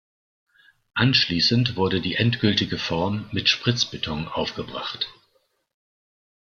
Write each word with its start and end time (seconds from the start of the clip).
Anschließend 0.95 1.75
wurde 1.75 2.01
die 2.01 2.15
endgültige 2.15 2.79
Form 2.79 3.29
mit 3.31 3.49
Spritzbeton 3.49 4.27
aufgebracht. 4.27 5.07